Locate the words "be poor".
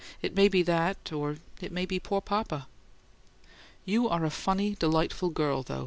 1.85-2.21